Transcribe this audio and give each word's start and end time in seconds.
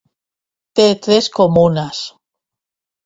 Té 0.79 0.85
tres 1.07 1.29
comunes. 1.41 2.03